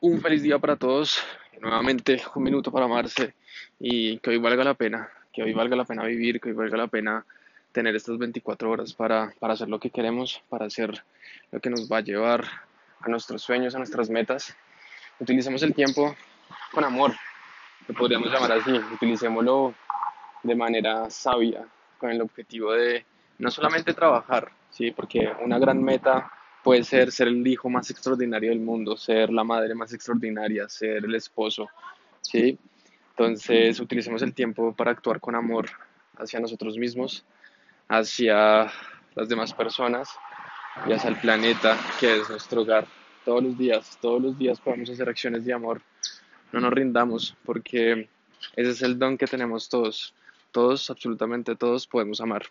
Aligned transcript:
un 0.00 0.20
feliz 0.20 0.42
día 0.42 0.58
para 0.58 0.76
todos. 0.76 1.22
Nuevamente 1.60 2.22
un 2.36 2.44
minuto 2.44 2.70
para 2.70 2.84
amarse 2.84 3.34
y 3.80 4.18
que 4.18 4.30
hoy 4.30 4.38
valga 4.38 4.62
la 4.62 4.74
pena, 4.74 5.08
que 5.32 5.42
hoy 5.42 5.52
valga 5.52 5.74
la 5.74 5.84
pena 5.84 6.04
vivir, 6.04 6.40
que 6.40 6.50
hoy 6.50 6.54
valga 6.54 6.76
la 6.76 6.86
pena 6.86 7.26
tener 7.72 7.96
estas 7.96 8.16
24 8.16 8.70
horas 8.70 8.92
para, 8.92 9.32
para 9.40 9.54
hacer 9.54 9.68
lo 9.68 9.80
que 9.80 9.90
queremos, 9.90 10.40
para 10.48 10.66
hacer 10.66 11.02
lo 11.50 11.58
que 11.58 11.68
nos 11.68 11.90
va 11.90 11.98
a 11.98 12.02
llevar 12.02 12.44
a 13.00 13.08
nuestros 13.08 13.42
sueños, 13.42 13.74
a 13.74 13.78
nuestras 13.78 14.08
metas. 14.08 14.56
Utilicemos 15.18 15.62
el 15.64 15.74
tiempo 15.74 16.14
con 16.72 16.84
amor, 16.84 17.12
lo 17.88 17.94
podríamos 17.94 18.30
llamar 18.30 18.52
así, 18.52 18.70
utilicémoslo 18.70 19.74
de 20.44 20.54
manera 20.54 21.10
sabia, 21.10 21.66
con 21.98 22.10
el 22.10 22.22
objetivo 22.22 22.72
de 22.72 23.04
no 23.38 23.50
solamente 23.50 23.94
trabajar, 23.94 24.52
¿sí? 24.70 24.92
porque 24.92 25.28
una 25.40 25.58
gran 25.58 25.82
meta 25.82 26.32
puede 26.62 26.84
ser 26.84 27.12
ser 27.12 27.28
el 27.28 27.46
hijo 27.46 27.68
más 27.68 27.90
extraordinario 27.90 28.50
del 28.50 28.60
mundo, 28.60 28.96
ser 28.96 29.30
la 29.30 29.44
madre 29.44 29.74
más 29.74 29.92
extraordinaria, 29.92 30.68
ser 30.68 31.04
el 31.04 31.14
esposo, 31.14 31.68
¿sí? 32.20 32.58
Entonces, 33.10 33.80
utilicemos 33.80 34.22
el 34.22 34.32
tiempo 34.32 34.72
para 34.74 34.92
actuar 34.92 35.20
con 35.20 35.34
amor 35.34 35.68
hacia 36.16 36.40
nosotros 36.40 36.76
mismos, 36.76 37.24
hacia 37.88 38.70
las 39.14 39.28
demás 39.28 39.52
personas 39.52 40.08
y 40.86 40.92
hacia 40.92 41.10
el 41.10 41.16
planeta 41.16 41.76
que 41.98 42.18
es 42.18 42.30
nuestro 42.30 42.62
hogar. 42.62 42.86
Todos 43.24 43.42
los 43.42 43.58
días, 43.58 43.98
todos 44.00 44.22
los 44.22 44.38
días 44.38 44.60
podemos 44.60 44.88
hacer 44.90 45.08
acciones 45.08 45.44
de 45.44 45.52
amor. 45.52 45.82
No 46.52 46.60
nos 46.60 46.72
rindamos 46.72 47.36
porque 47.44 48.08
ese 48.56 48.70
es 48.70 48.82
el 48.82 48.98
don 48.98 49.18
que 49.18 49.26
tenemos 49.26 49.68
todos. 49.68 50.14
Todos, 50.52 50.88
absolutamente 50.88 51.56
todos, 51.56 51.86
podemos 51.86 52.20
amar. 52.20 52.42